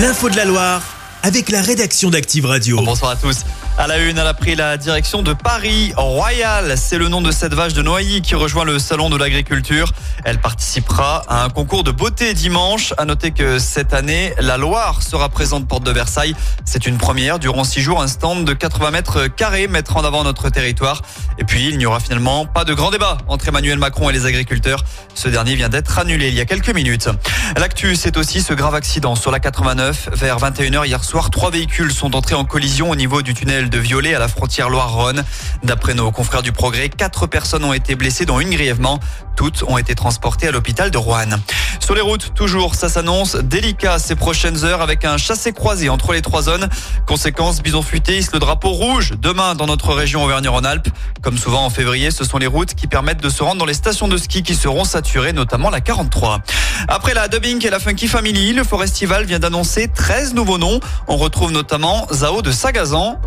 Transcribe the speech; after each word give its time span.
L'info 0.00 0.30
de 0.30 0.36
la 0.36 0.46
Loire 0.46 0.82
avec 1.22 1.50
la 1.50 1.60
rédaction 1.60 2.08
d'Active 2.08 2.46
Radio. 2.46 2.80
Bonsoir 2.82 3.10
à 3.10 3.16
tous. 3.16 3.44
À 3.80 3.86
la 3.86 3.96
une, 3.96 4.18
elle 4.18 4.26
a 4.26 4.34
pris 4.34 4.56
la 4.56 4.76
direction 4.76 5.22
de 5.22 5.32
Paris 5.32 5.94
Royal. 5.96 6.76
C'est 6.76 6.98
le 6.98 7.08
nom 7.08 7.22
de 7.22 7.32
cette 7.32 7.54
vache 7.54 7.72
de 7.72 7.80
Noailly 7.80 8.20
qui 8.20 8.34
rejoint 8.34 8.66
le 8.66 8.78
salon 8.78 9.08
de 9.08 9.16
l'agriculture. 9.16 9.94
Elle 10.22 10.38
participera 10.38 11.22
à 11.28 11.44
un 11.44 11.48
concours 11.48 11.82
de 11.82 11.90
beauté 11.90 12.34
dimanche. 12.34 12.92
À 12.98 13.06
noter 13.06 13.30
que 13.30 13.58
cette 13.58 13.94
année, 13.94 14.34
la 14.38 14.58
Loire 14.58 15.00
sera 15.00 15.30
présente 15.30 15.66
porte 15.66 15.82
de 15.82 15.92
Versailles. 15.92 16.36
C'est 16.66 16.86
une 16.86 16.98
première. 16.98 17.38
Durant 17.38 17.64
six 17.64 17.80
jours, 17.80 18.02
un 18.02 18.06
stand 18.06 18.44
de 18.44 18.52
80 18.52 18.90
mètres 18.90 19.26
carrés 19.28 19.66
mettre 19.66 19.96
en 19.96 20.04
avant 20.04 20.24
notre 20.24 20.50
territoire. 20.50 21.00
Et 21.38 21.44
puis, 21.44 21.70
il 21.70 21.78
n'y 21.78 21.86
aura 21.86 22.00
finalement 22.00 22.44
pas 22.44 22.64
de 22.64 22.74
grand 22.74 22.90
débat 22.90 23.16
entre 23.28 23.48
Emmanuel 23.48 23.78
Macron 23.78 24.10
et 24.10 24.12
les 24.12 24.26
agriculteurs. 24.26 24.84
Ce 25.14 25.30
dernier 25.30 25.54
vient 25.54 25.70
d'être 25.70 25.98
annulé 25.98 26.28
il 26.28 26.34
y 26.34 26.40
a 26.42 26.44
quelques 26.44 26.74
minutes. 26.74 27.08
L'actu, 27.56 27.96
c'est 27.96 28.18
aussi 28.18 28.42
ce 28.42 28.52
grave 28.52 28.74
accident 28.74 29.14
sur 29.14 29.30
la 29.30 29.40
89 29.40 30.10
vers 30.12 30.36
21h 30.36 30.86
hier 30.86 31.02
soir. 31.02 31.30
Trois 31.30 31.50
véhicules 31.50 31.92
sont 31.94 32.14
entrés 32.14 32.34
en 32.34 32.44
collision 32.44 32.90
au 32.90 32.94
niveau 32.94 33.22
du 33.22 33.32
tunnel 33.32 33.69
de 33.70 33.78
Violet 33.78 34.14
à 34.14 34.18
la 34.18 34.28
frontière 34.28 34.68
Loire-Rhône. 34.68 35.24
D'après 35.62 35.94
nos 35.94 36.10
confrères 36.10 36.42
du 36.42 36.52
Progrès, 36.52 36.88
quatre 36.88 37.26
personnes 37.26 37.64
ont 37.64 37.72
été 37.72 37.94
blessées, 37.94 38.26
dont 38.26 38.40
une 38.40 38.50
grièvement. 38.50 39.00
Toutes 39.36 39.62
ont 39.62 39.78
été 39.78 39.94
transportées 39.94 40.48
à 40.48 40.50
l'hôpital 40.50 40.90
de 40.90 40.98
Rouen. 40.98 41.38
Sur 41.78 41.94
les 41.94 42.02
routes, 42.02 42.34
toujours, 42.34 42.74
ça 42.74 42.88
s'annonce 42.88 43.36
délicat 43.36 43.98
ces 43.98 44.14
prochaines 44.14 44.64
heures 44.64 44.82
avec 44.82 45.04
un 45.04 45.16
chassé 45.16 45.52
croisé 45.52 45.88
entre 45.88 46.12
les 46.12 46.20
trois 46.20 46.42
zones. 46.42 46.68
Conséquence, 47.06 47.62
Bison 47.62 47.80
Futé 47.80 48.20
le 48.32 48.38
drapeau 48.38 48.70
rouge 48.70 49.14
demain 49.18 49.54
dans 49.54 49.66
notre 49.66 49.94
région 49.94 50.24
Auvergne-Rhône-Alpes. 50.24 50.88
Comme 51.22 51.38
souvent 51.38 51.64
en 51.64 51.70
février, 51.70 52.10
ce 52.10 52.24
sont 52.24 52.38
les 52.38 52.46
routes 52.46 52.74
qui 52.74 52.86
permettent 52.86 53.22
de 53.22 53.30
se 53.30 53.42
rendre 53.42 53.58
dans 53.58 53.66
les 53.66 53.74
stations 53.74 54.08
de 54.08 54.16
ski 54.16 54.42
qui 54.42 54.54
seront 54.54 54.84
saturées, 54.84 55.32
notamment 55.32 55.70
la 55.70 55.80
43. 55.80 56.40
Après 56.88 57.14
la 57.14 57.28
dubbing 57.28 57.64
et 57.64 57.70
la 57.70 57.78
Funky 57.78 58.08
Family, 58.08 58.52
le 58.52 58.64
Forestival 58.64 59.24
vient 59.24 59.38
d'annoncer 59.38 59.88
13 59.88 60.34
nouveaux 60.34 60.58
noms. 60.58 60.80
On 61.08 61.16
retrouve 61.16 61.52
notamment 61.52 62.06
Zao 62.12 62.42
de 62.42 62.50
Sagazan. 62.50 63.20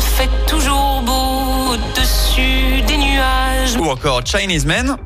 Fait 0.00 0.28
toujours 0.46 1.02
beau 1.04 1.72
au-dessus 1.72 2.82
des 2.86 2.96
nuages. 2.96 3.76
Ou 3.78 3.90
encore 3.90 4.22
Chinese 4.24 4.64
Men. 4.64 4.96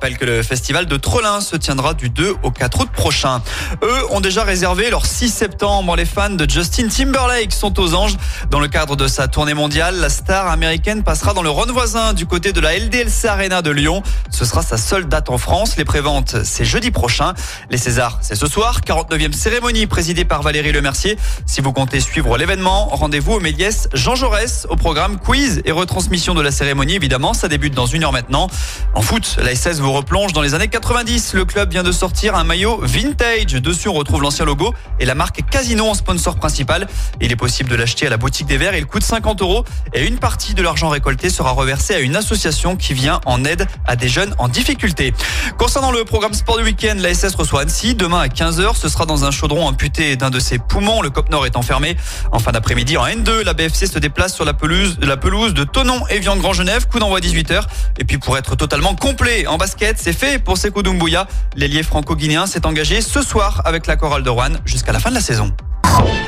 Rappelle 0.00 0.16
que 0.16 0.24
le 0.24 0.42
festival 0.42 0.86
de 0.86 0.96
Trollin 0.96 1.42
se 1.42 1.56
tiendra 1.56 1.92
du 1.92 2.08
2 2.08 2.36
au 2.42 2.50
4 2.50 2.80
août 2.80 2.88
prochain. 2.90 3.42
Eux 3.82 4.12
ont 4.12 4.22
déjà 4.22 4.44
réservé 4.44 4.88
leur 4.88 5.04
6 5.04 5.28
septembre. 5.28 5.94
Les 5.94 6.06
fans 6.06 6.30
de 6.30 6.48
Justin 6.48 6.88
Timberlake 6.88 7.52
sont 7.52 7.78
aux 7.78 7.92
anges. 7.92 8.16
Dans 8.50 8.60
le 8.60 8.68
cadre 8.68 8.96
de 8.96 9.06
sa 9.06 9.28
tournée 9.28 9.52
mondiale, 9.52 9.96
la 9.96 10.08
star 10.08 10.48
américaine 10.48 11.02
passera 11.02 11.34
dans 11.34 11.42
le 11.42 11.50
Rhône 11.50 11.70
voisin 11.70 12.14
du 12.14 12.24
côté 12.24 12.54
de 12.54 12.60
la 12.60 12.78
LDLC 12.78 13.26
Arena 13.26 13.60
de 13.60 13.70
Lyon. 13.70 14.02
Ce 14.30 14.46
sera 14.46 14.62
sa 14.62 14.78
seule 14.78 15.04
date 15.04 15.28
en 15.28 15.36
France. 15.36 15.76
Les 15.76 15.84
préventes, 15.84 16.44
c'est 16.44 16.64
jeudi 16.64 16.90
prochain. 16.90 17.34
Les 17.70 17.76
Césars, 17.76 18.20
c'est 18.22 18.36
ce 18.36 18.46
soir. 18.46 18.80
49e 18.80 19.34
cérémonie 19.34 19.86
présidée 19.86 20.24
par 20.24 20.40
Valérie 20.40 20.72
Lemercier. 20.72 21.18
Si 21.44 21.60
vous 21.60 21.74
comptez 21.74 22.00
suivre 22.00 22.38
l'événement, 22.38 22.86
rendez-vous 22.86 23.32
au 23.32 23.40
Méliès 23.40 23.90
Jean 23.92 24.14
Jaurès 24.14 24.66
au 24.70 24.76
programme 24.76 25.18
quiz 25.18 25.60
et 25.66 25.72
retransmission 25.72 26.32
de 26.32 26.40
la 26.40 26.52
cérémonie. 26.52 26.94
Évidemment, 26.94 27.34
ça 27.34 27.48
débute 27.48 27.74
dans 27.74 27.84
une 27.84 28.02
heure 28.04 28.12
maintenant. 28.12 28.48
En 28.94 29.02
foot, 29.02 29.36
la 29.42 29.54
SS 29.54 29.80
vous 29.80 29.89
replonge 29.92 30.32
dans 30.32 30.42
les 30.42 30.54
années 30.54 30.68
90. 30.68 31.34
Le 31.34 31.44
club 31.44 31.70
vient 31.70 31.82
de 31.82 31.92
sortir 31.92 32.34
un 32.34 32.44
maillot 32.44 32.80
vintage. 32.82 33.52
Dessus, 33.54 33.88
on 33.88 33.94
retrouve 33.94 34.22
l'ancien 34.22 34.44
logo 34.44 34.74
et 34.98 35.04
la 35.04 35.14
marque 35.14 35.48
Casino 35.50 35.86
en 35.86 35.94
sponsor 35.94 36.36
principal. 36.36 36.86
Il 37.20 37.32
est 37.32 37.36
possible 37.36 37.70
de 37.70 37.76
l'acheter 37.76 38.06
à 38.06 38.10
la 38.10 38.16
boutique 38.16 38.46
des 38.46 38.56
Verts. 38.56 38.74
Il 38.74 38.86
coûte 38.86 39.02
50 39.02 39.42
euros 39.42 39.64
et 39.94 40.06
une 40.06 40.18
partie 40.18 40.54
de 40.54 40.62
l'argent 40.62 40.88
récolté 40.88 41.30
sera 41.30 41.50
reversée 41.50 41.94
à 41.94 42.00
une 42.00 42.16
association 42.16 42.76
qui 42.76 42.94
vient 42.94 43.20
en 43.26 43.44
aide 43.44 43.66
à 43.86 43.96
des 43.96 44.08
jeunes 44.08 44.34
en 44.38 44.48
difficulté. 44.48 45.14
Concernant 45.58 45.90
le 45.90 46.04
programme 46.04 46.34
sport 46.34 46.58
du 46.58 46.64
week-end, 46.64 46.96
la 46.98 47.14
SS 47.14 47.34
reçoit 47.34 47.62
Annecy. 47.62 47.94
Demain 47.94 48.20
à 48.20 48.28
15h, 48.28 48.76
ce 48.76 48.88
sera 48.88 49.06
dans 49.06 49.24
un 49.24 49.30
chaudron 49.30 49.66
amputé 49.66 50.16
d'un 50.16 50.30
de 50.30 50.38
ses 50.38 50.58
poumons. 50.58 51.02
Le 51.02 51.10
COP 51.10 51.30
Nord 51.30 51.46
est 51.46 51.56
enfermé. 51.56 51.96
En 52.32 52.38
fin 52.38 52.52
d'après-midi, 52.52 52.96
en 52.96 53.06
N2, 53.06 53.42
la 53.44 53.54
BFC 53.54 53.86
se 53.86 53.98
déplace 53.98 54.34
sur 54.34 54.44
la 54.44 54.52
pelouse, 54.52 54.98
de 54.98 55.64
Tonon 55.64 56.00
et 56.10 56.18
Vian 56.18 56.36
Grand 56.36 56.52
Genève. 56.52 56.86
Coup 56.88 56.98
d'envoi 56.98 57.20
18h. 57.20 57.62
Et 57.98 58.04
puis 58.04 58.18
pour 58.18 58.36
être 58.36 58.56
totalement 58.56 58.94
complet 58.94 59.46
en 59.46 59.56
basket, 59.56 59.79
c'est 59.96 60.12
fait 60.12 60.38
pour 60.38 60.58
Sekou 60.58 60.82
Doumbouya. 60.82 61.26
L'ailier 61.56 61.82
franco-guinéen 61.82 62.46
s'est 62.46 62.66
engagé 62.66 63.00
ce 63.00 63.22
soir 63.22 63.62
avec 63.64 63.86
la 63.86 63.96
chorale 63.96 64.22
de 64.22 64.30
Rouen 64.30 64.52
jusqu'à 64.64 64.92
la 64.92 64.98
fin 64.98 65.10
de 65.10 65.14
la 65.14 65.20
saison. 65.20 65.52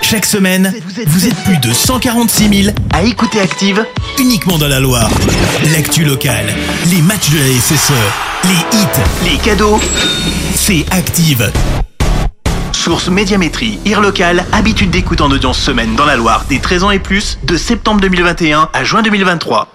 Chaque 0.00 0.24
semaine, 0.24 0.72
vous 1.06 1.26
êtes 1.26 1.36
plus 1.44 1.58
de 1.58 1.72
146 1.72 2.64
000 2.64 2.76
à 2.92 3.02
écouter 3.02 3.40
Active 3.40 3.84
uniquement 4.18 4.58
dans 4.58 4.68
la 4.68 4.80
Loire. 4.80 5.10
L'actu 5.72 6.04
locale, 6.04 6.46
les 6.86 7.02
matchs 7.02 7.30
de 7.30 7.38
la 7.38 7.60
SSE, 7.60 7.92
les 8.44 8.78
hits, 8.78 9.30
les 9.30 9.38
cadeaux, 9.38 9.80
c'est 10.54 10.84
Active. 10.90 11.52
Source 12.72 13.08
Médiamétrie, 13.08 13.78
IR 13.84 14.00
local, 14.00 14.44
habitude 14.52 14.90
d'écoute 14.90 15.20
en 15.20 15.30
audience 15.30 15.58
semaine 15.58 15.94
dans 15.94 16.06
la 16.06 16.16
Loire 16.16 16.44
des 16.48 16.58
13 16.58 16.84
ans 16.84 16.90
et 16.90 16.98
plus, 16.98 17.38
de 17.44 17.56
septembre 17.56 18.00
2021 18.00 18.70
à 18.72 18.84
juin 18.84 19.02
2023. 19.02 19.71